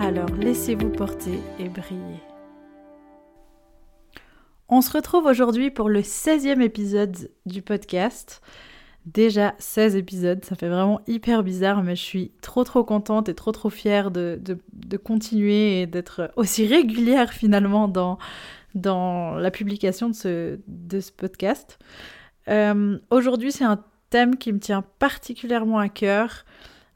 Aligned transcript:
Alors 0.00 0.30
laissez-vous 0.30 0.88
porter 0.88 1.38
et 1.58 1.68
briller. 1.68 2.22
On 4.70 4.80
se 4.80 4.90
retrouve 4.92 5.26
aujourd'hui 5.26 5.70
pour 5.70 5.90
le 5.90 6.00
16e 6.00 6.62
épisode 6.62 7.30
du 7.44 7.60
podcast. 7.60 8.40
Déjà 9.04 9.54
16 9.58 9.96
épisodes, 9.96 10.42
ça 10.42 10.56
fait 10.56 10.70
vraiment 10.70 11.02
hyper 11.06 11.42
bizarre, 11.42 11.82
mais 11.82 11.96
je 11.96 12.02
suis 12.02 12.32
trop 12.40 12.64
trop 12.64 12.82
contente 12.82 13.28
et 13.28 13.34
trop 13.34 13.52
trop 13.52 13.68
fière 13.68 14.10
de, 14.10 14.40
continuer 15.04 15.82
et 15.82 15.86
d'être 15.86 16.32
aussi 16.34 16.66
régulière 16.66 17.34
finalement 17.34 17.86
dans, 17.86 18.16
la 19.36 19.50
publication 19.50 20.08
de 20.08 20.14
ce, 20.14 20.58
de 20.66 21.00
ce 21.00 21.12
podcast. 21.12 21.78
Euh, 22.48 22.98
aujourd'hui, 23.10 23.52
c'est 23.52 23.64
un 23.64 23.84
thème 24.08 24.38
qui 24.38 24.50
me 24.54 24.60
tient 24.60 24.82
particulièrement 24.98 25.78
à 25.78 25.90
cœur. 25.90 26.46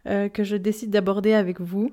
Euh, 0.06 0.28
que 0.28 0.44
je 0.44 0.56
décide 0.56 0.90
d'aborder 0.90 1.32
avec 1.32 1.62
vous 1.62 1.90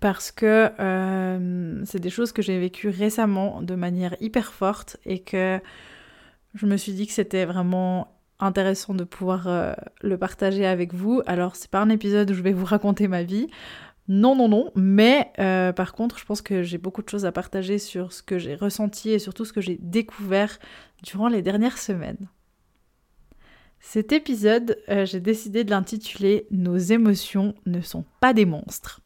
parce 0.00 0.30
que 0.30 0.70
euh, 0.78 1.84
c'est 1.84 2.00
des 2.00 2.10
choses 2.10 2.32
que 2.32 2.42
j'ai 2.42 2.58
vécues 2.58 2.88
récemment 2.88 3.62
de 3.62 3.74
manière 3.74 4.16
hyper 4.20 4.52
forte 4.52 4.96
et 5.04 5.20
que 5.20 5.60
je 6.54 6.66
me 6.66 6.76
suis 6.76 6.92
dit 6.92 7.06
que 7.06 7.12
c'était 7.12 7.44
vraiment 7.44 8.12
intéressant 8.38 8.94
de 8.94 9.04
pouvoir 9.04 9.48
euh, 9.48 9.72
le 10.02 10.18
partager 10.18 10.66
avec 10.66 10.94
vous. 10.94 11.22
Alors 11.26 11.56
c'est 11.56 11.70
pas 11.70 11.80
un 11.80 11.88
épisode 11.88 12.30
où 12.30 12.34
je 12.34 12.42
vais 12.42 12.52
vous 12.52 12.64
raconter 12.64 13.08
ma 13.08 13.22
vie. 13.22 13.48
Non, 14.08 14.36
non, 14.36 14.48
non, 14.48 14.70
mais 14.76 15.32
par 15.74 15.92
contre, 15.92 16.16
je 16.20 16.24
pense 16.24 16.40
que 16.40 16.62
j'ai 16.62 16.78
beaucoup 16.78 17.02
de 17.02 17.08
choses 17.08 17.26
à 17.26 17.32
partager 17.32 17.80
sur 17.80 18.12
ce 18.12 18.22
que 18.22 18.38
j'ai 18.38 18.54
ressenti 18.54 19.10
et 19.10 19.18
surtout 19.18 19.44
ce 19.44 19.52
que 19.52 19.60
j'ai 19.60 19.78
découvert 19.82 20.60
durant 21.02 21.26
les 21.26 21.42
dernières 21.42 21.76
semaines. 21.76 22.28
Cet 23.88 24.12
épisode, 24.12 24.82
euh, 24.88 25.06
j'ai 25.06 25.20
décidé 25.20 25.62
de 25.62 25.70
l'intituler 25.70 26.48
Nos 26.50 26.76
émotions 26.76 27.54
ne 27.66 27.80
sont 27.80 28.04
pas 28.20 28.32
des 28.32 28.44
monstres. 28.44 29.00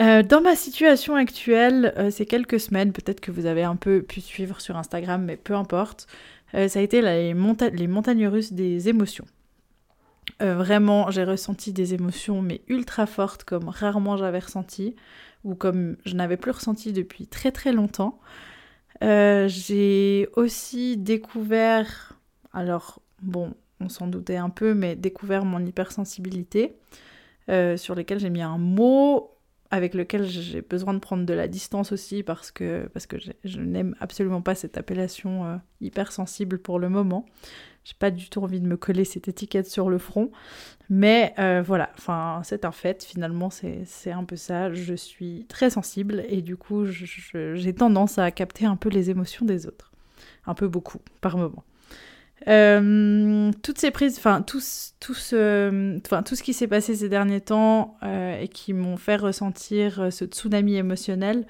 Euh, 0.00 0.22
dans 0.22 0.40
ma 0.40 0.54
situation 0.54 1.16
actuelle, 1.16 1.92
euh, 1.96 2.10
ces 2.10 2.24
quelques 2.24 2.60
semaines, 2.60 2.92
peut-être 2.92 3.20
que 3.20 3.30
vous 3.32 3.46
avez 3.46 3.64
un 3.64 3.76
peu 3.76 4.02
pu 4.02 4.20
suivre 4.20 4.60
sur 4.60 4.76
Instagram, 4.76 5.24
mais 5.24 5.36
peu 5.36 5.54
importe, 5.54 6.06
ça 6.52 6.78
a 6.78 6.82
été 6.82 7.02
les, 7.02 7.34
les, 7.34 7.86
montagnes 7.86 8.26
russes 8.26 8.54
des 8.54 8.88
émotions. 8.88 9.26
vraiment, 10.40 11.10
j'ai 11.10 11.24
ressenti 11.24 11.74
des 11.74 11.92
émotions, 11.92 12.40
mais 12.40 12.62
ultra 12.68 13.04
fortes, 13.04 13.44
comme 13.44 13.68
rarement 13.68 14.16
j'avais 14.16 14.38
ressenti, 14.38 14.96
ou 15.44 15.54
comme 15.54 15.98
je 16.06 16.14
n'avais 16.14 16.38
plus 16.38 16.52
ressenti 16.52 16.94
depuis 16.94 17.26
très 17.26 17.52
très 17.52 17.72
longtemps. 17.72 18.18
j'ai 19.02 20.26
aussi 20.36 20.96
découvert 20.96 22.18
alors, 22.52 23.00
bon, 23.22 23.54
on 23.80 23.88
s'en 23.88 24.06
doutait 24.06 24.36
un 24.36 24.50
peu, 24.50 24.74
mais 24.74 24.96
découvert 24.96 25.44
mon 25.44 25.64
hypersensibilité, 25.64 26.76
euh, 27.48 27.76
sur 27.76 27.94
lesquelles 27.94 28.20
j'ai 28.20 28.30
mis 28.30 28.42
un 28.42 28.58
mot 28.58 29.30
avec 29.70 29.94
lequel 29.94 30.24
j'ai 30.24 30.62
besoin 30.62 30.94
de 30.94 30.98
prendre 30.98 31.26
de 31.26 31.34
la 31.34 31.46
distance 31.46 31.92
aussi 31.92 32.22
parce 32.22 32.50
que, 32.50 32.88
parce 32.92 33.06
que 33.06 33.16
je 33.44 33.60
n'aime 33.60 33.94
absolument 34.00 34.40
pas 34.40 34.54
cette 34.54 34.78
appellation 34.78 35.44
euh, 35.44 35.56
hypersensible 35.80 36.58
pour 36.58 36.78
le 36.78 36.88
moment. 36.88 37.26
J'ai 37.84 37.94
pas 37.98 38.10
du 38.10 38.28
tout 38.28 38.42
envie 38.42 38.60
de 38.60 38.66
me 38.66 38.76
coller 38.76 39.04
cette 39.04 39.28
étiquette 39.28 39.68
sur 39.68 39.88
le 39.88 39.98
front. 39.98 40.30
Mais 40.90 41.34
euh, 41.38 41.62
voilà, 41.64 41.90
enfin, 41.96 42.40
c'est 42.44 42.64
un 42.64 42.72
fait, 42.72 43.04
finalement, 43.04 43.50
c'est 43.50 44.10
un 44.10 44.24
peu 44.24 44.36
ça. 44.36 44.72
Je 44.72 44.94
suis 44.94 45.46
très 45.48 45.70
sensible 45.70 46.24
et 46.28 46.42
du 46.42 46.56
coup, 46.56 46.84
j'ai 46.86 47.74
tendance 47.74 48.18
à 48.18 48.30
capter 48.30 48.66
un 48.66 48.76
peu 48.76 48.88
les 48.88 49.10
émotions 49.10 49.44
des 49.46 49.66
autres. 49.66 49.92
Un 50.46 50.54
peu 50.54 50.68
beaucoup, 50.68 51.00
par 51.20 51.36
moment. 51.36 51.64
Euh, 52.46 53.50
toutes 53.62 53.78
ces 53.78 53.90
prises, 53.90 54.16
enfin 54.16 54.42
tout, 54.42 54.60
tout, 55.00 55.14
ce, 55.14 55.98
tout 55.98 56.36
ce 56.36 56.42
qui 56.42 56.52
s'est 56.52 56.68
passé 56.68 56.94
ces 56.94 57.08
derniers 57.08 57.40
temps 57.40 57.96
euh, 58.02 58.40
et 58.40 58.48
qui 58.48 58.72
m'ont 58.72 58.96
fait 58.96 59.16
ressentir 59.16 60.00
euh, 60.00 60.10
ce 60.10 60.24
tsunami 60.24 60.76
émotionnel, 60.76 61.46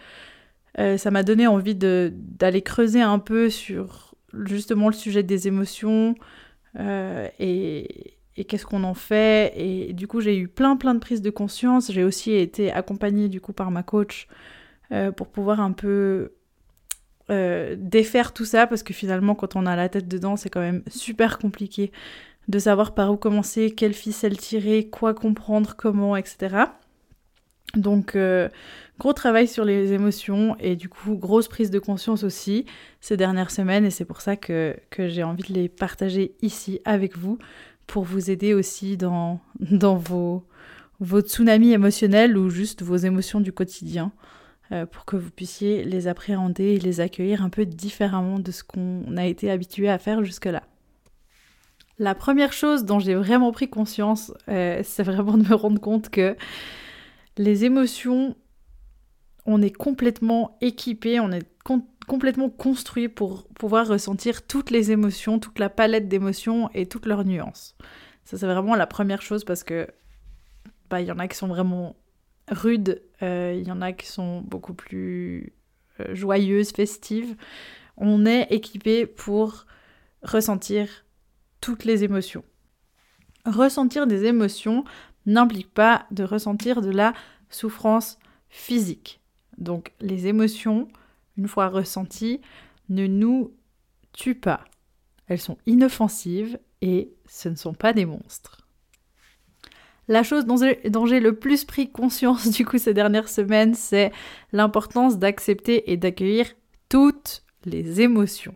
ça 0.97 1.11
m'a 1.11 1.25
donné 1.25 1.49
envie 1.49 1.75
d'aller 1.75 2.63
creuser 2.63 3.01
un 3.01 3.19
peu 3.19 3.51
sur 3.51 4.15
justement 4.45 4.87
le 4.87 4.95
sujet 4.95 5.25
des 5.25 5.49
émotions 5.49 6.15
et, 6.79 8.15
et 8.37 8.45
qu'est-ce 8.45 8.65
qu'on 8.65 8.85
en 8.85 8.95
fait. 8.95 9.53
Et 9.57 9.93
du 9.93 10.07
coup, 10.07 10.21
j'ai 10.21 10.39
eu 10.39 10.47
plein 10.47 10.77
plein 10.77 10.95
de 10.95 11.01
prises 11.01 11.21
de 11.21 11.31
conscience. 11.31 11.91
J'ai 11.91 12.05
aussi 12.05 12.31
été 12.31 12.71
accompagnée 12.71 13.29
du 13.29 13.41
coup 13.41 13.53
par 13.53 13.73
ma 13.73 13.83
coach 13.83 14.29
pour 15.17 15.27
pouvoir 15.27 15.59
un 15.59 15.73
peu 15.73 16.31
euh, 17.31 17.77
défaire 17.79 18.33
tout 18.33 18.45
ça 18.45 18.67
parce 18.67 18.83
que 18.83 18.95
finalement 18.95 19.35
quand 19.35 19.57
on 19.57 19.67
a 19.67 19.77
la 19.77 19.89
tête 19.89 20.09
dedans 20.09 20.37
c'est 20.37 20.49
quand 20.49 20.61
même 20.61 20.83
super 20.89 21.39
compliqué 21.39 21.93
de 22.49 22.59
savoir 22.59 22.95
par 22.95 23.13
où 23.13 23.17
commencer, 23.17 23.71
quelle 23.73 23.93
ficelle 23.93 24.39
tirer, 24.39 24.89
quoi 24.89 25.13
comprendre, 25.13 25.75
comment, 25.77 26.17
etc. 26.17 26.57
Donc 27.77 28.17
euh, 28.17 28.49
gros 28.99 29.13
travail 29.13 29.47
sur 29.47 29.65
les 29.65 29.93
émotions 29.93 30.57
et 30.59 30.75
du 30.75 30.89
coup 30.89 31.17
grosse 31.17 31.49
prise 31.49 31.71
de 31.71 31.79
conscience 31.79 32.25
aussi 32.25 32.65
ces 33.01 33.19
dernières 33.19 33.51
semaines 33.51 33.85
et 33.85 33.91
c'est 33.91 34.07
pour 34.07 34.23
ça 34.23 34.37
que, 34.37 34.75
j'ai 34.99 35.23
envie 35.23 35.43
de 35.43 35.53
les 35.53 35.69
partager 35.69 36.35
ici 36.41 36.81
avec 36.87 37.19
vous 37.19 37.39
pour 37.87 38.05
vous 38.05 38.31
aider 38.31 38.55
aussi 38.55 38.97
dans, 38.97 39.41
dans 39.61 39.97
vos, 39.97 40.45
vos 41.01 41.21
tsunamis 41.21 41.73
émotionnels 41.73 42.39
ou 42.39 42.49
juste 42.49 42.83
vos 42.83 42.97
émotions 42.97 43.41
du 43.41 43.53
quotidien. 43.53 44.13
Euh, 44.71 44.85
pour 44.85 45.07
que 45.07 45.17
vous 45.17 45.31
puissiez 45.31 45.83
les 45.83 46.09
appréhender 46.09 46.75
et 46.75 46.79
les 46.79 47.01
accueillir 47.01 47.43
un 47.43 47.49
peu 47.49 47.65
différemment 47.65 48.39
de 48.39 48.51
ce 48.51 48.63
qu'on 48.63 49.17
a 49.17 49.25
été 49.25 49.51
habitué 49.51 49.89
à 49.89 49.97
faire 49.97 50.23
jusque-là. 50.23 50.63
La 51.99 52.15
première 52.15 52.53
chose 52.53 52.85
dont 52.85 52.99
j'ai 52.99 53.15
vraiment 53.15 53.51
pris 53.51 53.71
conscience, 53.71 54.31
euh, 54.49 54.83
c'est 54.85 55.03
vraiment 55.03 55.39
de 55.39 55.49
me 55.49 55.55
rendre 55.55 55.81
compte 55.81 56.11
que 56.11 56.37
les 57.39 57.65
émotions, 57.65 58.37
on 59.47 59.63
est 59.63 59.75
complètement 59.75 60.59
équipé, 60.61 61.19
on 61.19 61.33
est 61.33 61.49
complètement 62.07 62.51
construit 62.51 63.09
pour 63.09 63.49
pouvoir 63.49 63.89
ressentir 63.89 64.47
toutes 64.47 64.71
les 64.71 64.93
émotions, 64.93 65.39
toute 65.39 65.59
la 65.59 65.71
palette 65.71 66.09
d'émotions 66.09 66.69
et 66.75 66.85
toutes 66.85 67.07
leurs 67.07 67.25
nuances. 67.25 67.75
Ça, 68.25 68.37
c'est 68.37 68.47
vraiment 68.47 68.75
la 68.75 68.87
première 68.87 69.23
chose 69.23 69.45
parce 69.45 69.65
que 69.65 69.89
bah, 70.91 71.01
il 71.01 71.07
y 71.07 71.13
en 71.13 71.19
a 71.19 71.27
qui 71.27 71.39
sont 71.39 71.49
vraiment 71.49 71.97
rudes, 72.51 73.03
euh, 73.23 73.57
il 73.59 73.67
y 73.67 73.73
en 73.73 73.81
a 73.81 73.93
qui 73.93 74.07
sont 74.07 74.41
beaucoup 74.41 74.75
plus 74.75 75.53
euh, 76.01 76.15
joyeuses, 76.15 76.71
festives. 76.71 77.37
On 77.97 78.27
est 78.27 78.47
équipé 78.51 79.07
pour 79.07 79.67
ressentir 80.23 81.05
toutes 81.61 81.85
les 81.85 82.05
émotions. 82.05 82.45
Ressentir 83.45 84.07
des 84.07 84.25
émotions 84.25 84.85
n'implique 85.27 85.73
pas 85.73 86.07
de 86.11 86.25
ressentir 86.25 86.81
de 86.81 86.91
la 86.91 87.13
souffrance 87.51 88.19
physique. 88.49 89.21
Donc 89.59 89.93
les 90.01 90.27
émotions, 90.27 90.89
une 91.37 91.49
fois 91.49 91.69
ressenties, 91.69 92.41
ne 92.89 93.07
nous 93.07 93.53
tuent 94.13 94.35
pas. 94.35 94.65
Elles 95.27 95.41
sont 95.41 95.59
inoffensives 95.67 96.59
et 96.81 97.13
ce 97.27 97.49
ne 97.49 97.55
sont 97.55 97.75
pas 97.75 97.93
des 97.93 98.07
monstres. 98.07 98.58
La 100.09 100.23
chose 100.23 100.47
dont 100.47 101.07
j'ai 101.07 101.21
le 101.21 101.35
plus 101.35 101.65
pris 101.65 101.91
conscience 101.91 102.49
du 102.57 102.65
coup 102.65 102.79
ces 102.79 102.95
dernières 102.95 103.29
semaines, 103.29 103.75
c'est 103.75 104.11
l'importance 104.53 105.19
d'accepter 105.19 105.93
et 105.93 105.97
d'accueillir 105.97 106.47
toutes 106.89 107.43
les 107.65 108.01
émotions. 108.01 108.55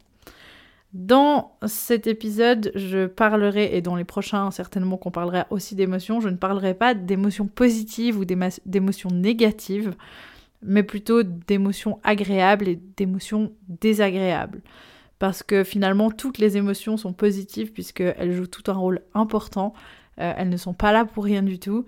Dans 0.94 1.56
cet 1.66 2.06
épisode, 2.06 2.70
je 2.74 3.06
parlerai, 3.06 3.74
et 3.76 3.80
dans 3.80 3.96
les 3.96 4.04
prochains 4.04 4.50
certainement 4.50 4.98
qu'on 4.98 5.10
parlera 5.10 5.46
aussi 5.50 5.74
d'émotions, 5.74 6.20
je 6.20 6.28
ne 6.28 6.36
parlerai 6.36 6.74
pas 6.74 6.92
d'émotions 6.92 7.46
positives 7.46 8.18
ou 8.18 8.24
d'émotions 8.26 9.10
négatives, 9.10 9.94
mais 10.62 10.82
plutôt 10.82 11.22
d'émotions 11.22 11.98
agréables 12.04 12.68
et 12.68 12.78
d'émotions 12.96 13.52
désagréables. 13.68 14.60
Parce 15.18 15.42
que 15.42 15.64
finalement, 15.64 16.10
toutes 16.10 16.38
les 16.38 16.56
émotions 16.56 16.96
sont 16.96 17.12
positives 17.12 17.72
puisqu'elles 17.72 18.32
jouent 18.32 18.46
tout 18.46 18.70
un 18.70 18.74
rôle 18.74 19.00
important 19.14 19.72
euh, 20.20 20.32
elles 20.36 20.48
ne 20.48 20.56
sont 20.56 20.74
pas 20.74 20.92
là 20.92 21.04
pour 21.04 21.24
rien 21.24 21.42
du 21.42 21.58
tout. 21.58 21.86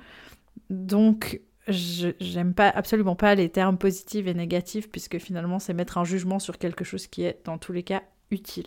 Donc, 0.71 1.41
j'aime 1.69 2.55
pas 2.55 2.69
absolument 2.69 3.17
pas 3.17 3.35
les 3.35 3.49
termes 3.49 3.79
positifs 3.79 4.27
et 4.27 4.35
négatifs 4.35 4.91
puisque 4.91 5.19
finalement 5.19 5.59
c'est 5.59 5.73
mettre 5.73 5.99
un 5.99 6.05
jugement 6.05 6.39
sur 6.39 6.59
quelque 6.59 6.85
chose 6.85 7.07
qui 7.07 7.23
est 7.23 7.41
dans 7.45 7.59
tous 7.59 7.73
les 7.73 7.83
cas 7.83 8.03
utile. 8.31 8.67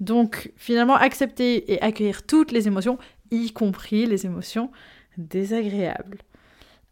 Donc 0.00 0.52
finalement 0.56 0.96
accepter 0.96 1.72
et 1.72 1.80
accueillir 1.80 2.26
toutes 2.26 2.52
les 2.52 2.66
émotions, 2.66 2.98
y 3.30 3.52
compris 3.52 4.06
les 4.06 4.26
émotions 4.26 4.70
désagréables. 5.16 6.18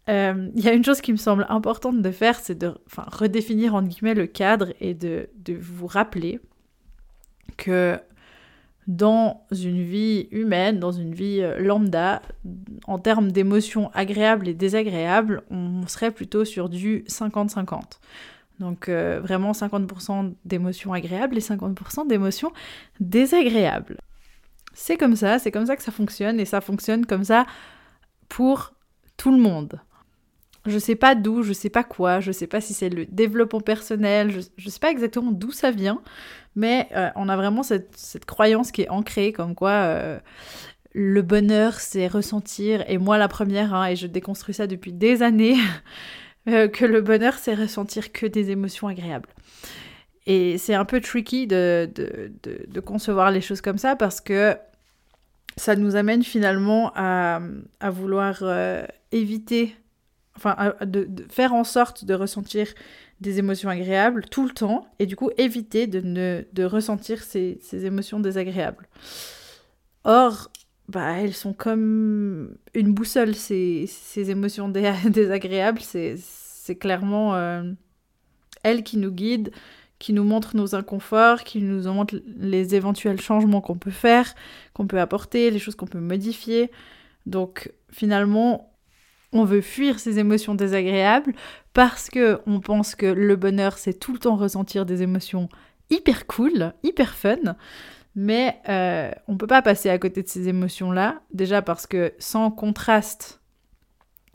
euh, 0.09 0.51
il 0.55 0.65
y 0.65 0.69
a 0.69 0.73
une 0.73 0.85
chose 0.85 1.01
qui 1.03 1.13
me 1.13 1.19
semble 1.19 1.45
importante 1.51 2.01
de 2.01 2.11
faire, 2.11 2.39
c'est 2.41 2.57
de 2.57 2.75
redéfinir 2.97 3.75
entre 3.75 3.89
guillemets 3.89 4.15
le 4.15 4.27
cadre 4.27 4.73
et 4.81 4.95
de, 4.95 5.29
de 5.37 5.55
vous 5.55 5.87
rappeler 5.87 6.41
que 7.59 7.99
dans 8.89 9.45
une 9.53 9.83
vie 9.83 10.29
humaine, 10.31 10.81
dans 10.81 10.93
une 10.93 11.15
vie 11.15 11.41
euh, 11.43 11.59
lambda, 11.59 12.23
en 12.87 12.99
termes 12.99 13.31
d'émotions 13.31 13.91
agréables 13.93 14.49
et 14.49 14.55
désagréables, 14.55 15.43
on 15.51 15.87
serait 15.87 16.11
plutôt 16.11 16.47
sur 16.47 16.71
du 16.71 17.05
50-50. 17.07 17.83
Donc 18.61 18.89
euh, 18.89 19.21
vraiment 19.21 19.53
50% 19.53 20.33
d'émotions 20.47 20.95
agréables 20.95 21.37
et 21.37 21.41
50% 21.41 22.09
d'émotions 22.09 22.51
désagréables. 22.99 23.99
C'est 24.73 24.97
comme 24.97 25.17
ça, 25.17 25.39
c'est 25.39 25.51
comme 25.51 25.67
ça 25.67 25.77
que 25.77 25.83
ça 25.83 25.93
fonctionne 25.93 26.41
et 26.41 26.47
ça 26.47 26.63
fonctionne 26.63 27.05
comme 27.05 27.25
ça 27.25 27.45
pour 28.31 28.73
tout 29.19 29.31
le 29.31 29.39
monde. 29.39 29.81
Je 30.67 30.79
sais 30.79 30.97
pas 30.97 31.15
d'où, 31.15 31.43
je 31.43 31.53
sais 31.53 31.71
pas 31.71 31.85
quoi, 31.85 32.21
je 32.21 32.33
sais 32.33 32.47
pas 32.47 32.61
si 32.61 32.75
c'est 32.75 32.89
le 32.89 33.07
développement 33.07 33.61
personnel, 33.61 34.31
je, 34.31 34.41
je 34.57 34.69
sais 34.71 34.81
pas 34.81 34.91
exactement 34.91 35.31
d'où 35.31 35.51
ça 35.51 35.71
vient, 35.71 36.01
mais 36.59 36.89
euh, 36.97 37.09
on 37.15 37.29
a 37.29 37.37
vraiment 37.37 37.63
cette, 37.63 38.25
croyance 38.27 38.73
qui 38.73 38.83
est 38.83 38.89
ancrée 38.89 39.33
comme 39.33 39.55
quoi 39.55 39.71
euh, 39.71 40.19
le 40.93 41.23
bonheur 41.23 41.75
c'est 41.75 42.09
ressentir, 42.09 42.85
et 42.89 42.99
moi 42.99 43.17
la 43.17 43.29
première, 43.29 43.73
hein, 43.73 43.87
et 43.87 43.95
je 43.95 44.09
déconstruis 44.09 44.55
ça 44.55 44.67
depuis 44.67 44.93
des 44.93 45.23
années, 45.23 45.57
euh, 46.49 46.67
que 46.67 46.85
le 46.85 47.01
bonheur 47.01 47.35
c'est 47.35 47.55
ressentir 47.55 48.11
que 48.11 48.27
des 48.27 48.51
émotions 48.51 48.89
agréables. 48.89 49.29
Et 50.27 50.59
c'est 50.59 50.75
un 50.75 50.85
peu 50.85 51.01
tricky 51.01 51.47
de, 51.47 51.89
de, 51.95 52.81
concevoir 52.81 53.31
les 53.31 53.41
choses 53.41 53.63
comme 53.63 53.79
ça 53.79 53.97
parce 53.97 54.21
que 54.21 54.57
ça 55.57 55.75
nous 55.75 55.97
amène 55.97 56.23
finalement 56.23 56.93
à, 56.95 57.41
à 57.81 57.91
vouloir 57.91 58.43
éviter, 59.11 59.75
enfin, 60.37 60.75
de, 60.85 61.09
faire 61.31 61.55
en 61.55 61.65
sorte 61.65 62.05
de 62.05 62.13
ressentir 62.13 62.67
des 63.21 63.39
émotions 63.39 63.69
agréables 63.69 64.25
tout 64.31 64.45
le 64.45 64.53
temps 64.53 64.87
et 64.99 65.07
du 65.07 65.17
coup 65.17 65.31
éviter 65.39 65.87
de, 65.87 66.01
ne, 66.01 66.45
de 66.53 66.65
ressentir 66.65 67.23
ces, 67.23 67.59
ces 67.63 67.85
émotions 67.85 68.21
désagréables. 68.21 68.89
Or, 70.05 70.51
bah, 70.89 71.21
elles 71.21 71.35
sont 71.35 71.53
comme 71.53 72.57
une 72.75 72.93
boussole, 72.93 73.35
ces, 73.35 73.87
ces 73.87 74.31
émotions 74.31 74.69
désagréables, 75.09 75.81
c'est 75.81 76.77
clairement 76.79 77.35
euh, 77.35 77.73
elles 78.63 78.83
qui 78.83 78.97
nous 78.97 79.11
guident, 79.11 79.51
qui 79.99 80.13
nous 80.13 80.25
montrent 80.25 80.57
nos 80.57 80.75
inconforts, 80.75 81.43
qui 81.43 81.61
nous 81.61 81.93
montrent 81.93 82.21
les 82.37 82.75
éventuels 82.75 83.21
changements 83.21 83.61
qu'on 83.61 83.77
peut 83.77 83.91
faire, 83.91 84.35
qu'on 84.73 84.87
peut 84.87 85.01
apporter, 85.01 85.51
les 85.51 85.59
choses 85.59 85.75
qu'on 85.75 85.87
peut 85.87 85.99
modifier. 85.99 86.71
Donc 87.27 87.73
finalement, 87.91 88.73
on 89.33 89.45
veut 89.45 89.61
fuir 89.61 89.99
ces 89.99 90.19
émotions 90.19 90.55
désagréables 90.55 91.35
parce 91.79 92.11
que 92.11 92.41
on 92.49 92.59
pense 92.59 92.97
que 92.97 93.07
le 93.07 93.37
bonheur 93.37 93.79
c'est 93.79 94.01
tout 94.01 94.13
le 94.13 94.19
temps 94.19 94.35
ressentir 94.35 94.85
des 94.85 95.05
émotions 95.05 95.49
hyper 95.91 96.27
cool, 96.27 96.73
hyper 96.83 97.15
fun. 97.15 97.55
Mais 98.17 98.61
euh, 98.69 99.13
on 99.29 99.37
peut 99.37 99.47
pas 99.47 99.63
passer 99.63 99.89
à 99.89 99.97
côté 99.97 100.25
de 100.25 100.29
ces 100.29 100.49
émotions-là, 100.49 101.21
déjà 101.33 101.63
parce 101.63 101.87
que 101.87 102.15
sans 102.19 102.51
contraste, 102.51 103.41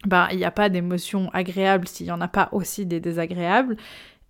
bah, 0.06 0.30
il 0.32 0.38
n'y 0.38 0.46
a 0.46 0.52
pas 0.52 0.70
d'émotions 0.70 1.30
agréables 1.34 1.86
s'il 1.86 2.06
n'y 2.06 2.14
en 2.14 2.22
a 2.22 2.30
pas 2.30 2.48
aussi 2.54 2.86
des 2.86 3.02
désagréables, 3.02 3.76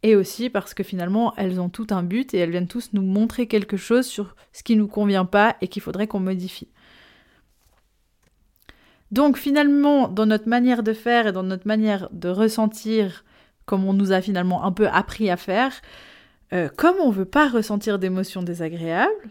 et 0.02 0.16
aussi 0.16 0.50
parce 0.50 0.74
que 0.74 0.82
finalement 0.82 1.36
elles 1.38 1.62
ont 1.62 1.70
tout 1.70 1.86
un 1.92 2.02
but 2.02 2.34
et 2.34 2.40
elles 2.40 2.50
viennent 2.50 2.68
tous 2.68 2.94
nous 2.94 3.04
montrer 3.04 3.46
quelque 3.46 3.78
chose 3.78 4.08
sur 4.08 4.36
ce 4.54 4.64
qui 4.64 4.76
nous 4.76 4.88
convient 4.88 5.26
pas 5.26 5.56
et 5.62 5.68
qu'il 5.68 5.84
faudrait 5.84 6.08
qu'on 6.08 6.20
modifie. 6.20 6.70
Donc 9.14 9.38
finalement, 9.38 10.08
dans 10.08 10.26
notre 10.26 10.50
manière 10.50 10.82
de 10.82 10.92
faire 10.92 11.28
et 11.28 11.32
dans 11.32 11.44
notre 11.44 11.68
manière 11.68 12.10
de 12.12 12.30
ressentir, 12.30 13.24
comme 13.68 13.86
on 13.86 13.94
nous 13.94 14.12
a 14.12 14.22
finalement 14.22 14.64
un 14.64 14.72
peu 14.72 14.88
appris 14.88 15.30
à 15.30 15.38
faire, 15.38 15.72
euh, 16.52 16.68
comme 16.76 16.96
on 17.00 17.10
ne 17.10 17.14
veut 17.14 17.26
pas 17.26 17.48
ressentir 17.48 18.00
d'émotions 18.00 18.42
désagréables, 18.42 19.30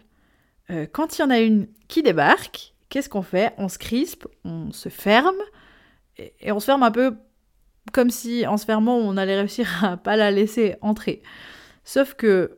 euh, 0.69 0.85
quand 0.89 1.17
il 1.17 1.21
y 1.21 1.25
en 1.25 1.29
a 1.29 1.39
une 1.41 1.67
qui 1.89 2.01
débarque, 2.01 2.73
qu'est-ce 2.87 3.09
qu'on 3.09 3.23
fait? 3.23 3.53
On 3.57 3.67
se 3.67 3.77
crispe, 3.77 4.25
on 4.45 4.71
se 4.71 4.87
ferme, 4.87 5.35
et, 6.17 6.53
on 6.53 6.61
se 6.61 6.65
ferme 6.67 6.83
un 6.83 6.91
peu 6.91 7.17
comme 7.91 8.09
si 8.09 8.47
en 8.47 8.55
se 8.55 8.63
fermant 8.63 8.95
on 8.95 9.17
allait 9.17 9.37
réussir 9.37 9.83
à 9.83 9.97
pas 10.01 10.15
la 10.15 10.31
laisser 10.31 10.77
entrer. 10.79 11.21
Sauf 11.83 12.13
que 12.13 12.57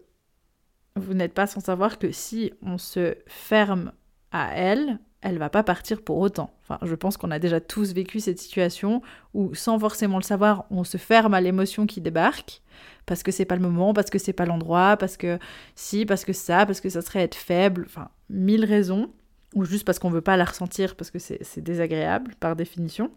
vous 0.95 1.15
n'êtes 1.15 1.33
pas 1.33 1.47
sans 1.47 1.59
savoir 1.59 1.97
que 1.97 2.11
si 2.11 2.53
on 2.61 2.77
se 2.77 3.15
ferme 3.25 3.93
à 4.31 4.55
elle, 4.55 4.99
elle 5.25 5.39
va 5.39 5.49
pas 5.49 5.63
partir 5.63 6.01
pour 6.01 6.19
autant. 6.19 6.53
Enfin, 6.61 6.77
je 6.83 6.93
pense 6.93 7.17
qu'on 7.17 7.31
a 7.31 7.39
déjà 7.39 7.59
tous 7.59 7.93
vécu 7.93 8.19
cette 8.19 8.37
situation 8.37 9.01
où, 9.33 9.55
sans 9.55 9.79
forcément 9.79 10.17
le 10.17 10.23
savoir, 10.23 10.65
on 10.69 10.83
se 10.83 10.97
ferme 10.97 11.33
à 11.33 11.41
l'émotion 11.41 11.87
qui 11.87 11.99
débarque 11.99 12.61
parce 13.07 13.23
que 13.23 13.31
c'est 13.31 13.45
pas 13.45 13.55
le 13.55 13.61
moment, 13.61 13.93
parce 13.93 14.11
que 14.11 14.19
c'est 14.19 14.33
pas 14.33 14.45
l'endroit, 14.45 14.97
parce 14.97 15.17
que 15.17 15.39
si, 15.73 16.05
parce 16.05 16.25
que 16.25 16.33
ça, 16.33 16.67
parce 16.67 16.79
que 16.79 16.89
ça 16.89 17.01
serait 17.01 17.23
être 17.23 17.35
faible, 17.35 17.85
enfin, 17.87 18.09
mille 18.29 18.65
raisons, 18.65 19.11
ou 19.55 19.65
juste 19.65 19.83
parce 19.83 19.97
qu'on 19.97 20.11
veut 20.11 20.21
pas 20.21 20.37
la 20.37 20.45
ressentir 20.45 20.95
parce 20.95 21.09
que 21.09 21.17
c'est 21.17 21.61
désagréable 21.61 22.35
par 22.39 22.55
définition. 22.55 23.09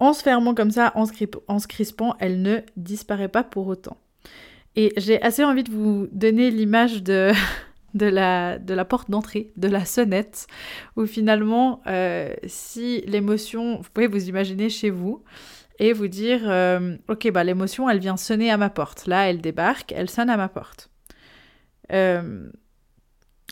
En 0.00 0.12
se 0.12 0.22
fermant 0.22 0.54
comme 0.54 0.70
ça, 0.70 0.92
en 0.94 1.06
en 1.48 1.58
se 1.58 1.66
crispant, 1.66 2.16
elle 2.20 2.42
ne 2.42 2.58
disparaît 2.76 3.28
pas 3.28 3.44
pour 3.44 3.66
autant. 3.66 3.96
Et 4.76 4.92
j'ai 4.98 5.20
assez 5.22 5.42
envie 5.42 5.64
de 5.64 5.70
vous 5.70 6.06
donner 6.12 6.50
l'image 6.50 7.02
de 7.02 7.32
de 7.98 8.06
la, 8.06 8.58
de 8.58 8.72
la 8.72 8.84
porte 8.86 9.10
d'entrée, 9.10 9.52
de 9.56 9.68
la 9.68 9.84
sonnette, 9.84 10.46
où 10.96 11.04
finalement, 11.04 11.82
euh, 11.86 12.32
si 12.46 13.02
l'émotion, 13.02 13.78
vous 13.78 13.88
pouvez 13.92 14.06
vous 14.06 14.28
imaginer 14.28 14.70
chez 14.70 14.88
vous 14.88 15.22
et 15.78 15.92
vous 15.92 16.08
dire, 16.08 16.40
euh, 16.44 16.96
ok, 17.08 17.30
bah 17.30 17.44
l'émotion, 17.44 17.90
elle 17.90 17.98
vient 17.98 18.16
sonner 18.16 18.50
à 18.50 18.56
ma 18.56 18.70
porte. 18.70 19.06
Là, 19.06 19.28
elle 19.28 19.40
débarque, 19.40 19.92
elle 19.92 20.08
sonne 20.08 20.30
à 20.30 20.36
ma 20.36 20.48
porte. 20.48 20.90
Euh, 21.92 22.48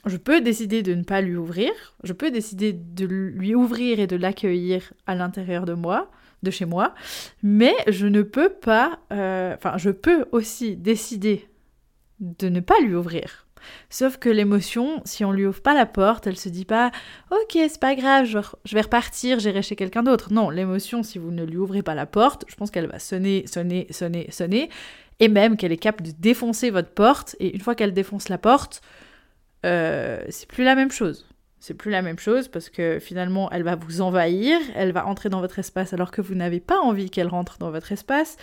je 0.07 0.17
peux 0.17 0.41
décider 0.41 0.83
de 0.83 0.95
ne 0.95 1.03
pas 1.03 1.21
lui 1.21 1.37
ouvrir, 1.37 1.71
je 2.05 2.13
peux 2.13 2.31
décider 2.31 2.73
de 2.73 3.05
lui 3.05 3.55
ouvrir 3.55 3.99
et 3.99 4.07
de 4.07 4.17
l'accueillir 4.17 4.93
à 5.07 5.15
l'intérieur 5.17 5.65
de 5.65 5.75
moi, 5.75 6.11
de 6.43 6.51
chez 6.51 6.65
moi, 6.65 6.95
mais 7.43 7.75
je 7.89 8.07
ne 8.07 8.23
peux 8.23 8.51
pas, 8.51 9.01
enfin, 9.11 9.77
je 9.79 9.91
peux 9.91 10.27
aussi 10.31 10.77
décider 10.77 11.49
de 12.21 12.49
ne 12.49 12.61
pas 12.61 12.79
lui 12.81 12.95
ouvrir 12.95 13.46
Sauf 13.91 14.19
que 14.19 14.29
l'émotion, 14.29 15.01
si 15.05 15.25
on 15.25 15.33
lui 15.33 15.47
ouvre 15.47 15.61
pas 15.61 15.75
la 15.75 15.87
porte, 15.87 16.27
elle 16.27 16.37
se 16.37 16.49
dit 16.49 16.65
pas 16.65 16.91
Ok, 17.31 17.53
c'est 17.53 17.81
pas 17.81 17.95
grave, 17.95 18.27
je 18.27 18.75
vais 18.75 18.81
repartir, 18.81 19.39
j'irai 19.39 19.63
chez 19.63 19.77
quelqu'un 19.77 20.03
d'autre. 20.03 20.33
Non, 20.33 20.51
l'émotion, 20.51 21.03
si 21.03 21.19
vous 21.19 21.31
ne 21.31 21.45
lui 21.45 21.57
ouvrez 21.57 21.83
pas 21.83 21.95
la 21.95 22.07
porte, 22.07 22.45
je 22.49 22.55
pense 22.55 22.71
qu'elle 22.71 22.87
va 22.87 22.99
sonner, 22.99 23.45
sonner, 23.47 23.87
sonner, 23.91 24.29
sonner, 24.31 24.71
et 25.21 25.29
même 25.29 25.57
qu'elle 25.57 25.73
est 25.73 25.77
capable 25.77 26.07
de 26.07 26.13
défoncer 26.19 26.71
votre 26.71 26.91
porte, 26.91 27.37
et 27.41 27.55
une 27.55 27.61
fois 27.61 27.75
qu'elle 27.75 27.93
défonce 27.93 28.29
la 28.29 28.39
porte, 28.39 28.83
euh, 29.65 30.21
c'est 30.29 30.49
plus 30.49 30.65
la 30.65 30.75
même 30.75 30.91
chose. 30.91 31.27
C'est 31.59 31.75
plus 31.75 31.91
la 31.91 32.03
même 32.03 32.19
chose 32.19 32.49
parce 32.49 32.69
que 32.69 32.99
finalement, 33.01 33.51
elle 33.51 33.63
va 33.63 33.75
vous 33.75 34.01
envahir, 34.01 34.59
elle 34.75 34.93
va 34.93 35.07
entrer 35.07 35.31
dans 35.31 35.41
votre 35.41 35.59
espace 35.59 35.93
alors 35.93 36.11
que 36.11 36.21
vous 36.21 36.35
n'avez 36.35 36.61
pas 36.61 36.79
envie 36.79 37.11
qu'elle 37.11 37.29
rentre 37.29 37.59
dans 37.59 37.71
votre 37.71 37.91
espace, 37.93 38.37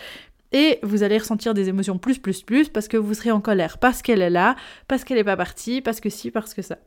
et 0.54 0.80
vous 0.84 1.02
allez 1.02 1.18
ressentir 1.18 1.56
des 1.56 1.68
émotions 1.68 1.98
plus, 1.98 2.20
plus, 2.20 2.44
plus, 2.44 2.70
parce 2.70 2.88
que 2.88 2.96
vous 2.96 3.16
serez 3.16 3.32
en 3.32 3.42
colère, 3.42 3.80
parce 3.80 4.04
qu'elle 4.04 4.22
est 4.22 4.30
là, 4.30 4.56
parce 4.88 5.04
qu'elle 5.04 5.18
n'est 5.18 5.24
pas 5.24 5.36
partie, 5.36 5.82
parce 5.82 6.00
que 6.00 6.10
si, 6.10 6.30
parce 6.30 6.54
que 6.54 6.62
ça. 6.62 6.78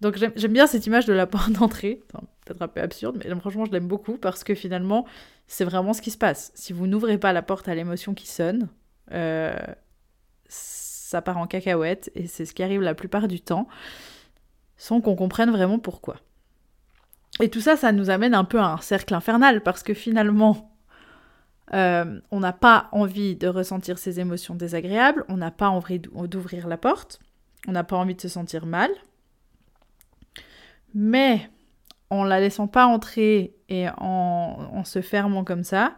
Donc 0.00 0.16
j'aime 0.16 0.52
bien 0.52 0.68
cette 0.68 0.86
image 0.86 1.04
de 1.04 1.12
la 1.12 1.26
porte 1.28 1.50
d'entrée, 1.50 2.04
peut-être 2.46 2.62
un 2.62 2.68
peu 2.68 2.80
absurde, 2.80 3.20
mais 3.22 3.34
franchement 3.40 3.64
je 3.64 3.72
l'aime 3.72 3.88
beaucoup, 3.88 4.16
parce 4.16 4.44
que 4.44 4.54
finalement, 4.54 5.04
c'est 5.48 5.64
vraiment 5.64 5.92
ce 5.92 6.00
qui 6.00 6.12
se 6.12 6.18
passe. 6.18 6.52
Si 6.54 6.72
vous 6.72 6.86
n'ouvrez 6.86 7.18
pas 7.18 7.32
la 7.32 7.42
porte 7.42 7.68
à 7.68 7.74
l'émotion 7.74 8.14
qui 8.14 8.28
sonne, 8.28 8.68
euh, 9.12 9.56
ça 10.48 11.20
part 11.20 11.38
en 11.38 11.48
cacahuète, 11.48 12.12
et 12.14 12.28
c'est 12.28 12.46
ce 12.46 12.54
qui 12.54 12.62
arrive 12.62 12.82
la 12.82 12.94
plupart 12.94 13.26
du 13.26 13.40
temps, 13.40 13.66
sans 14.76 15.00
qu'on 15.00 15.16
comprenne 15.16 15.50
vraiment 15.50 15.80
pourquoi. 15.80 16.18
Et 17.40 17.48
tout 17.48 17.60
ça, 17.60 17.76
ça 17.76 17.90
nous 17.90 18.10
amène 18.10 18.34
un 18.34 18.44
peu 18.44 18.60
à 18.60 18.74
un 18.74 18.80
cercle 18.80 19.12
infernal, 19.14 19.60
parce 19.62 19.82
que 19.82 19.92
finalement, 19.92 20.77
euh, 21.74 22.20
on 22.30 22.40
n'a 22.40 22.52
pas 22.52 22.88
envie 22.92 23.36
de 23.36 23.48
ressentir 23.48 23.98
ces 23.98 24.20
émotions 24.20 24.54
désagréables, 24.54 25.24
on 25.28 25.36
n'a 25.36 25.50
pas 25.50 25.68
envie 25.68 25.98
d'ouvrir 25.98 26.66
la 26.68 26.76
porte, 26.76 27.20
on 27.66 27.72
n'a 27.72 27.84
pas 27.84 27.96
envie 27.96 28.14
de 28.14 28.20
se 28.20 28.28
sentir 28.28 28.66
mal. 28.66 28.90
Mais 30.94 31.50
en 32.10 32.24
la 32.24 32.40
laissant 32.40 32.66
pas 32.66 32.86
entrer 32.86 33.54
et 33.68 33.86
en, 33.98 34.82
se 34.84 35.02
fermant 35.02 35.44
comme 35.44 35.64
ça, 35.64 35.96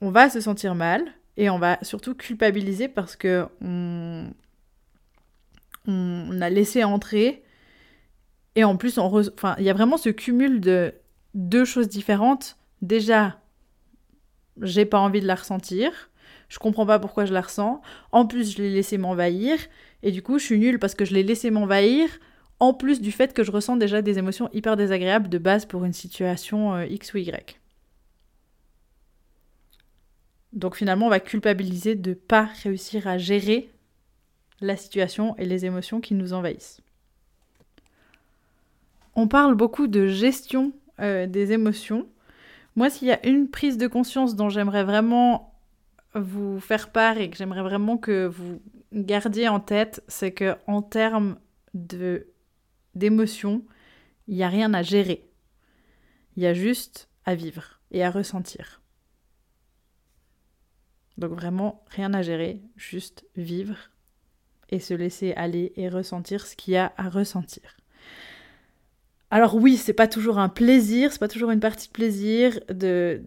on 0.00 0.10
va 0.10 0.30
se 0.30 0.40
sentir 0.40 0.74
mal 0.74 1.02
et 1.36 1.50
on 1.50 1.58
va 1.58 1.78
surtout 1.82 2.14
culpabiliser 2.14 2.88
parce 2.88 3.16
que 3.16 3.46
on, 3.60 4.30
a 5.86 6.48
laissé 6.48 6.82
entrer 6.82 7.44
et 8.56 8.64
en 8.64 8.76
plus 8.76 8.98
il 9.58 9.64
y 9.64 9.70
a 9.70 9.74
vraiment 9.74 9.98
ce 9.98 10.08
cumul 10.08 10.60
de 10.60 10.94
deux 11.34 11.66
choses 11.66 11.88
différentes. 11.88 12.56
Déjà, 12.80 13.38
j'ai 14.60 14.84
pas 14.84 14.98
envie 14.98 15.20
de 15.20 15.26
la 15.26 15.34
ressentir. 15.34 16.10
Je 16.48 16.58
comprends 16.58 16.86
pas 16.86 16.98
pourquoi 16.98 17.24
je 17.24 17.32
la 17.32 17.40
ressens. 17.40 17.80
En 18.12 18.26
plus, 18.26 18.52
je 18.52 18.62
l'ai 18.62 18.70
laissé 18.70 18.98
m'envahir. 18.98 19.58
Et 20.02 20.12
du 20.12 20.22
coup, 20.22 20.38
je 20.38 20.44
suis 20.44 20.58
nulle 20.58 20.78
parce 20.78 20.94
que 20.94 21.04
je 21.04 21.14
l'ai 21.14 21.22
laissé 21.22 21.50
m'envahir. 21.50 22.08
En 22.60 22.72
plus 22.72 23.00
du 23.00 23.10
fait 23.10 23.32
que 23.32 23.42
je 23.42 23.50
ressens 23.50 23.76
déjà 23.76 24.02
des 24.02 24.18
émotions 24.18 24.48
hyper 24.52 24.76
désagréables 24.76 25.28
de 25.28 25.38
base 25.38 25.66
pour 25.66 25.84
une 25.84 25.92
situation 25.92 26.74
euh, 26.74 26.86
X 26.86 27.14
ou 27.14 27.18
Y. 27.18 27.58
Donc 30.52 30.76
finalement, 30.76 31.06
on 31.06 31.10
va 31.10 31.20
culpabiliser 31.20 31.96
de 31.96 32.10
ne 32.10 32.14
pas 32.14 32.48
réussir 32.62 33.08
à 33.08 33.18
gérer 33.18 33.70
la 34.60 34.76
situation 34.76 35.36
et 35.36 35.46
les 35.46 35.66
émotions 35.66 36.00
qui 36.00 36.14
nous 36.14 36.32
envahissent. 36.32 36.80
On 39.16 39.28
parle 39.28 39.54
beaucoup 39.54 39.88
de 39.88 40.06
gestion 40.06 40.72
euh, 41.00 41.26
des 41.26 41.52
émotions. 41.52 42.06
Moi, 42.76 42.90
s'il 42.90 43.08
y 43.08 43.12
a 43.12 43.26
une 43.26 43.48
prise 43.48 43.78
de 43.78 43.86
conscience 43.86 44.34
dont 44.34 44.48
j'aimerais 44.48 44.84
vraiment 44.84 45.54
vous 46.14 46.60
faire 46.60 46.90
part 46.90 47.18
et 47.18 47.30
que 47.30 47.36
j'aimerais 47.36 47.62
vraiment 47.62 47.96
que 47.96 48.26
vous 48.26 48.60
gardiez 48.92 49.48
en 49.48 49.60
tête, 49.60 50.02
c'est 50.08 50.32
que 50.32 50.56
en 50.66 50.82
termes 50.82 51.38
de 51.74 52.28
d'émotions, 52.94 53.64
il 54.28 54.36
n'y 54.36 54.44
a 54.44 54.48
rien 54.48 54.72
à 54.72 54.82
gérer. 54.82 55.28
Il 56.36 56.42
y 56.42 56.46
a 56.46 56.54
juste 56.54 57.08
à 57.24 57.34
vivre 57.34 57.80
et 57.90 58.04
à 58.04 58.10
ressentir. 58.10 58.80
Donc 61.18 61.32
vraiment 61.32 61.84
rien 61.88 62.12
à 62.14 62.22
gérer, 62.22 62.62
juste 62.76 63.24
vivre 63.36 63.76
et 64.70 64.80
se 64.80 64.94
laisser 64.94 65.32
aller 65.34 65.72
et 65.76 65.88
ressentir 65.88 66.46
ce 66.46 66.56
qu'il 66.56 66.74
y 66.74 66.76
a 66.76 66.92
à 66.96 67.08
ressentir. 67.08 67.76
Alors 69.34 69.56
oui, 69.56 69.76
c'est 69.76 69.94
pas 69.94 70.06
toujours 70.06 70.38
un 70.38 70.48
plaisir, 70.48 71.10
c'est 71.10 71.18
pas 71.18 71.26
toujours 71.26 71.50
une 71.50 71.58
partie 71.58 71.88
de 71.88 71.92
plaisir 71.92 72.60
de, 72.68 73.20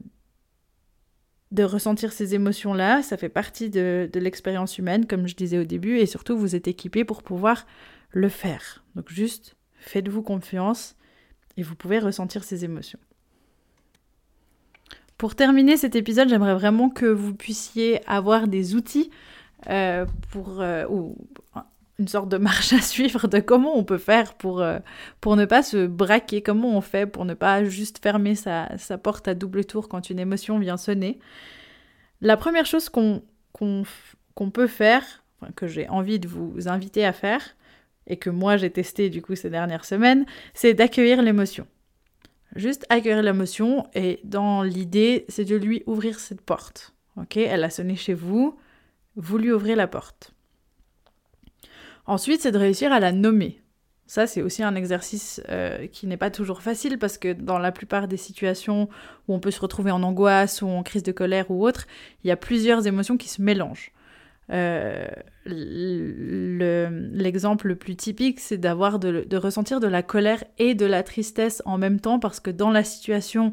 de 1.52 1.64
ressentir 1.64 2.14
ces 2.14 2.34
émotions-là. 2.34 3.04
Ça 3.04 3.18
fait 3.18 3.28
partie 3.28 3.70
de, 3.70 4.10
de 4.10 4.20
l'expérience 4.22 4.78
humaine, 4.78 5.06
comme 5.06 5.28
je 5.28 5.36
disais 5.36 5.58
au 5.58 5.66
début, 5.66 5.98
et 5.98 6.06
surtout 6.06 6.38
vous 6.38 6.56
êtes 6.56 6.70
équipé 6.70 7.04
pour 7.04 7.24
pouvoir 7.24 7.68
le 8.12 8.30
faire. 8.30 8.86
Donc 8.96 9.12
juste 9.12 9.58
faites-vous 9.80 10.22
confiance 10.22 10.96
et 11.58 11.62
vous 11.62 11.76
pouvez 11.76 12.00
ressentir 12.00 12.46
ces 12.46 12.64
émotions. 12.64 13.00
Pour 15.18 15.36
terminer 15.36 15.76
cet 15.76 15.98
épisode, 15.98 16.30
j'aimerais 16.30 16.56
vraiment 16.56 16.90
que 16.90 17.06
vous 17.06 17.36
puissiez 17.36 18.00
avoir 18.10 18.48
des 18.48 18.76
outils 18.76 19.10
euh, 19.70 20.06
pour, 20.32 20.62
euh, 20.62 20.86
une 22.00 22.08
sorte 22.08 22.30
de 22.30 22.38
marche 22.38 22.74
à 22.74 22.82
suivre 22.82 23.28
de 23.28 23.40
comment 23.40 23.78
on 23.78 23.84
peut 23.84 23.98
faire 23.98 24.36
pour, 24.36 24.62
euh, 24.62 24.80
pour 25.22 25.36
ne 25.36 25.46
pas 25.46 25.64
se 25.64 25.88
braquer, 25.88 26.42
comment 26.42 26.78
on 26.78 26.82
fait 26.82 27.08
pour 27.08 27.26
ne 27.26 27.34
pas 27.34 27.64
juste 27.64 28.02
fermer 28.02 28.36
sa, 28.36 28.70
porte 29.02 29.28
à 29.28 29.34
double 29.34 29.66
tour 29.66 29.90
quand 29.90 30.10
une 30.10 30.20
émotion 30.20 30.60
vient 30.60 30.78
sonner. 30.78 31.20
La 32.22 32.38
première 32.38 32.66
chose 32.66 32.90
qu'on 32.90 33.22
qu'on 34.36 34.52
peut 34.52 34.68
faire, 34.68 35.24
que 35.56 35.66
j'ai 35.66 35.90
envie 35.90 36.20
de 36.20 36.28
vous 36.28 36.68
inviter 36.68 37.04
à 37.04 37.12
faire, 37.12 37.42
et 38.06 38.18
que 38.18 38.30
moi 38.30 38.56
j'ai 38.58 38.70
testé 38.70 39.10
du 39.10 39.22
coup 39.22 39.36
ces 39.36 39.50
dernières 39.50 39.86
semaines, 39.86 40.26
c'est 40.54 40.74
d'accueillir 40.74 41.22
l'émotion. 41.22 41.68
Juste 42.56 42.86
accueillir 42.90 43.22
l'émotion 43.22 43.88
et 43.94 44.20
dans 44.24 44.64
l'idée, 44.64 45.26
c'est 45.28 45.46
de 45.46 45.56
lui 45.56 45.84
ouvrir 45.86 46.20
cette 46.20 46.42
porte. 46.42 46.94
Ok, 47.18 47.38
elle 47.38 47.64
a 47.64 47.70
sonné 47.70 47.96
chez 47.96 48.14
vous, 48.14 48.58
vous 49.16 49.38
lui 49.38 49.52
ouvrez 49.52 49.76
la 49.76 49.88
porte. 49.88 50.34
Ensuite, 52.08 52.42
c'est 52.42 52.52
de 52.52 52.58
réussir 52.58 52.92
à 52.92 53.00
la 53.00 53.12
nommer. 53.12 53.62
Ça, 54.08 54.26
c'est 54.26 54.42
aussi 54.42 54.64
un 54.64 54.74
exercice 54.76 55.42
euh, 55.50 55.86
qui 55.88 56.08
n'est 56.08 56.16
pas 56.16 56.32
toujours 56.32 56.62
facile 56.62 56.98
parce 56.98 57.18
que 57.18 57.34
dans 57.34 57.60
la 57.60 57.74
plupart 57.74 58.08
des 58.08 58.16
situations 58.16 58.88
où 59.28 59.34
on 59.34 59.40
peut 59.40 59.52
se 59.52 59.60
retrouver 59.60 59.92
en 59.92 60.02
angoisse 60.02 60.62
ou 60.62 60.68
en 60.68 60.82
crise 60.82 61.04
de 61.04 61.12
colère 61.12 61.52
ou 61.52 61.68
autre, 61.68 61.88
il 62.24 62.28
y 62.28 62.32
a 62.32 62.38
plusieurs 62.38 62.88
émotions 62.88 63.18
qui 63.18 63.28
se 63.28 63.42
mélangent. 63.42 63.92
Euh, 64.50 65.10
l'exemple 65.46 67.68
le, 67.68 67.76
plus 67.76 67.98
typique, 67.98 68.40
c'est 68.40 68.58
d'avoir 68.58 68.98
de, 68.98 69.26
de, 69.28 69.38
ressentir 69.38 69.82
de 69.82 69.88
la 69.88 70.04
colère 70.04 70.42
et 70.58 70.74
de 70.74 70.86
la 70.86 71.04
tristesse 71.04 71.62
en 71.66 71.78
même 71.78 72.00
temps 72.00 72.18
parce 72.18 72.40
que 72.40 72.50
dans 72.50 72.72
la 72.72 72.86
situation, 72.86 73.52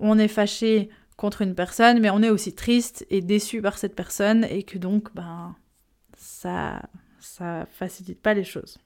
on 0.00 0.18
est 0.18 0.28
fâché 0.28 0.90
contre 1.16 1.40
une 1.40 1.54
personne, 1.54 1.98
mais 2.00 2.10
on 2.10 2.22
est 2.22 2.28
aussi 2.28 2.54
triste 2.54 3.06
et 3.08 3.22
déçu 3.22 3.62
par 3.62 3.78
cette 3.78 3.96
personne 3.96 4.44
et 4.44 4.64
que 4.64 4.76
donc, 4.76 5.14
ben, 5.14 5.56
ça 6.14 6.82
ça 7.24 7.66
facilite 7.72 8.20
pas 8.20 8.34
les 8.34 8.44
choses. 8.44 8.78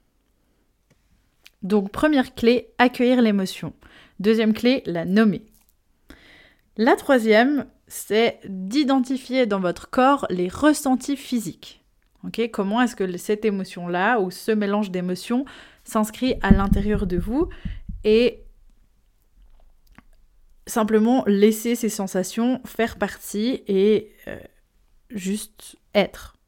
Donc 1.61 1.91
première 1.91 2.33
clé, 2.33 2.69
accueillir 2.77 3.21
l'émotion. 3.21 3.73
Deuxième 4.19 4.53
clé, 4.53 4.81
la 4.85 5.05
nommer. 5.05 5.45
La 6.77 6.95
troisième, 6.95 7.65
c'est 7.87 8.39
d'identifier 8.45 9.45
dans 9.45 9.59
votre 9.59 9.89
corps 9.89 10.25
les 10.29 10.47
ressentis 10.47 11.17
physiques. 11.17 11.83
Comment 12.51 12.81
est-ce 12.81 12.95
que 12.95 13.17
cette 13.17 13.45
émotion-là 13.45 14.19
ou 14.19 14.31
ce 14.31 14.51
mélange 14.51 14.91
d'émotions 14.91 15.45
s'inscrit 15.83 16.35
à 16.41 16.51
l'intérieur 16.51 17.07
de 17.07 17.17
vous 17.17 17.49
et 18.03 18.43
simplement 20.67 21.23
laisser 21.27 21.75
ces 21.75 21.89
sensations 21.89 22.61
faire 22.65 22.97
partie 22.97 23.63
et 23.67 24.11
euh, 24.27 24.37
juste 25.09 25.77
être? 25.95 26.38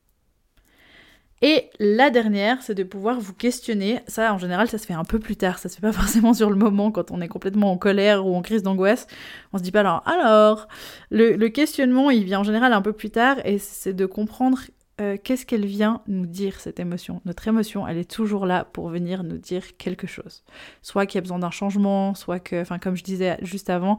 Et 1.41 1.69
la 1.79 2.12
dernière, 2.12 2.62
c'est 2.62 2.75
de 2.75 2.83
pouvoir 2.83 3.19
vous 3.19 3.33
questionner. 3.33 4.00
Ça, 4.07 4.33
en 4.33 4.38
général, 4.38 4.67
ça 4.67 4.77
se 4.77 4.86
fait 4.86 4.93
un 4.93 5.03
peu 5.03 5.17
plus 5.17 5.36
tard. 5.36 5.57
Ça 5.57 5.69
se 5.69 5.75
fait 5.75 5.81
pas 5.81 5.91
forcément 6.01 6.33
sur 6.33 6.50
le 6.50 6.55
moment 6.55 6.91
quand 6.91 7.12
on 7.12 7.19
est 7.19 7.27
complètement 7.27 7.71
en 7.71 7.77
colère 7.77 8.25
ou 8.25 8.36
en 8.36 8.41
crise 8.41 8.62
d'angoisse. 8.62 9.07
On 9.53 9.57
se 9.57 9.63
dit 9.63 9.71
pas 9.71 9.79
alors, 9.79 10.03
alors. 10.07 10.67
Le, 11.10 11.48
questionnement, 11.48 12.12
il 12.12 12.24
vient 12.24 12.41
en 12.41 12.43
général 12.43 12.74
un 12.74 12.81
peu 12.81 12.93
plus 12.93 13.10
tard 13.10 13.38
et 13.43 13.57
c'est 13.57 13.93
de 13.93 14.05
comprendre 14.05 14.60
euh, 15.01 15.17
qu'est-ce 15.21 15.45
qu'elle 15.48 15.65
vient 15.65 16.01
nous 16.07 16.27
dire, 16.27 16.60
cette 16.60 16.79
émotion. 16.79 17.21
Notre 17.25 17.48
émotion, 17.48 17.88
elle 17.88 17.98
est 17.98 18.10
toujours 18.10 18.45
là 18.45 18.65
pour 18.65 18.89
venir 18.89 19.24
nous 19.24 19.38
dire 19.38 19.77
quelque 19.77 20.05
chose. 20.05 20.43
Soit 20.83 21.07
qu'il 21.07 21.17
y 21.17 21.19
a 21.19 21.21
besoin 21.21 21.39
d'un 21.39 21.50
changement, 21.50 22.13
soit 22.13 22.39
que, 22.39 22.62
enfin, 22.62 22.77
comme 22.77 22.95
je 22.95 23.03
disais 23.03 23.38
juste 23.41 23.71
avant, 23.71 23.98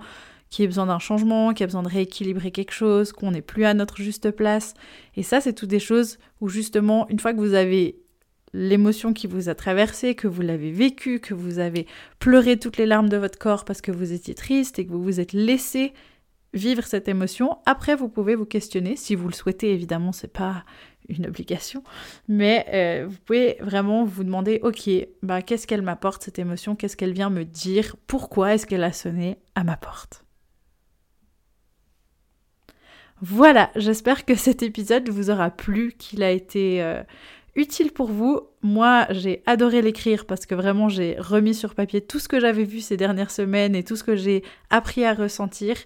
qui 0.52 0.62
a 0.62 0.66
besoin 0.66 0.84
d'un 0.84 0.98
changement, 0.98 1.54
qui 1.54 1.62
a 1.62 1.66
besoin 1.66 1.82
de 1.82 1.88
rééquilibrer 1.88 2.50
quelque 2.50 2.72
chose, 2.72 3.12
qu'on 3.12 3.30
n'est 3.30 3.40
plus 3.40 3.64
à 3.64 3.72
notre 3.72 3.96
juste 3.96 4.30
place. 4.30 4.74
Et 5.16 5.22
ça, 5.22 5.40
c'est 5.40 5.54
toutes 5.54 5.70
des 5.70 5.80
choses 5.80 6.18
où 6.42 6.48
justement, 6.50 7.08
une 7.08 7.18
fois 7.18 7.32
que 7.32 7.38
vous 7.38 7.54
avez 7.54 7.96
l'émotion 8.52 9.14
qui 9.14 9.26
vous 9.26 9.48
a 9.48 9.54
traversé, 9.54 10.14
que 10.14 10.28
vous 10.28 10.42
l'avez 10.42 10.70
vécu, 10.70 11.20
que 11.20 11.32
vous 11.32 11.58
avez 11.58 11.86
pleuré 12.18 12.58
toutes 12.58 12.76
les 12.76 12.84
larmes 12.84 13.08
de 13.08 13.16
votre 13.16 13.38
corps 13.38 13.64
parce 13.64 13.80
que 13.80 13.90
vous 13.90 14.12
étiez 14.12 14.34
triste 14.34 14.78
et 14.78 14.86
que 14.86 14.92
vous 14.92 15.02
vous 15.02 15.20
êtes 15.20 15.32
laissé 15.32 15.94
vivre 16.52 16.84
cette 16.84 17.08
émotion, 17.08 17.56
après 17.64 17.96
vous 17.96 18.10
pouvez 18.10 18.34
vous 18.34 18.44
questionner, 18.44 18.94
si 18.94 19.14
vous 19.14 19.28
le 19.28 19.32
souhaitez 19.32 19.72
évidemment, 19.72 20.12
c'est 20.12 20.34
pas 20.34 20.66
une 21.08 21.26
obligation, 21.26 21.82
mais 22.28 22.66
euh, 22.74 23.06
vous 23.08 23.16
pouvez 23.24 23.56
vraiment 23.62 24.04
vous 24.04 24.22
demander, 24.22 24.60
ok, 24.62 24.90
bah, 25.22 25.40
qu'est-ce 25.40 25.66
qu'elle 25.66 25.80
m'apporte 25.80 26.22
cette 26.22 26.38
émotion, 26.38 26.76
qu'est-ce 26.76 26.98
qu'elle 26.98 27.14
vient 27.14 27.30
me 27.30 27.46
dire, 27.46 27.96
pourquoi 28.06 28.52
est-ce 28.52 28.66
qu'elle 28.66 28.84
a 28.84 28.92
sonné 28.92 29.38
à 29.54 29.64
ma 29.64 29.78
porte? 29.78 30.26
Voilà, 33.24 33.70
j'espère 33.76 34.24
que 34.24 34.34
cet 34.34 34.64
épisode 34.64 35.08
vous 35.08 35.30
aura 35.30 35.50
plu, 35.50 35.94
qu'il 35.96 36.24
a 36.24 36.32
été 36.32 36.82
euh, 36.82 37.04
utile 37.54 37.92
pour 37.92 38.10
vous. 38.10 38.40
Moi, 38.62 39.06
j'ai 39.10 39.44
adoré 39.46 39.80
l'écrire 39.80 40.26
parce 40.26 40.44
que 40.44 40.56
vraiment 40.56 40.88
j'ai 40.88 41.14
remis 41.20 41.54
sur 41.54 41.76
papier 41.76 42.00
tout 42.00 42.18
ce 42.18 42.26
que 42.26 42.40
j'avais 42.40 42.64
vu 42.64 42.80
ces 42.80 42.96
dernières 42.96 43.30
semaines 43.30 43.76
et 43.76 43.84
tout 43.84 43.94
ce 43.94 44.02
que 44.02 44.16
j'ai 44.16 44.42
appris 44.70 45.04
à 45.04 45.14
ressentir. 45.14 45.76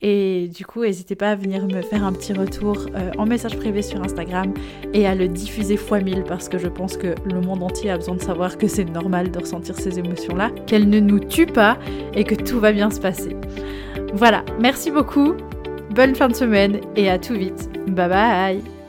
Et 0.00 0.48
du 0.48 0.64
coup, 0.64 0.82
n'hésitez 0.82 1.16
pas 1.16 1.32
à 1.32 1.34
venir 1.34 1.66
me 1.66 1.82
faire 1.82 2.02
un 2.02 2.14
petit 2.14 2.32
retour 2.32 2.86
euh, 2.94 3.10
en 3.18 3.26
message 3.26 3.58
privé 3.58 3.82
sur 3.82 4.02
Instagram 4.02 4.54
et 4.94 5.06
à 5.06 5.14
le 5.14 5.28
diffuser 5.28 5.76
fois 5.76 6.00
mille 6.00 6.24
parce 6.24 6.48
que 6.48 6.56
je 6.56 6.68
pense 6.68 6.96
que 6.96 7.14
le 7.26 7.42
monde 7.42 7.62
entier 7.62 7.90
a 7.90 7.98
besoin 7.98 8.14
de 8.14 8.22
savoir 8.22 8.56
que 8.56 8.68
c'est 8.68 8.86
normal 8.86 9.30
de 9.30 9.38
ressentir 9.38 9.76
ces 9.76 9.98
émotions-là, 9.98 10.50
qu'elles 10.66 10.88
ne 10.88 11.00
nous 11.00 11.20
tuent 11.20 11.44
pas 11.44 11.78
et 12.14 12.24
que 12.24 12.34
tout 12.34 12.58
va 12.58 12.72
bien 12.72 12.90
se 12.90 13.00
passer. 13.00 13.36
Voilà, 14.14 14.46
merci 14.58 14.90
beaucoup. 14.90 15.34
Bonne 15.90 16.14
fin 16.14 16.28
de 16.28 16.34
semaine 16.34 16.80
et 16.96 17.10
à 17.10 17.18
tout 17.18 17.34
vite. 17.34 17.68
Bye 17.88 18.08
bye 18.08 18.79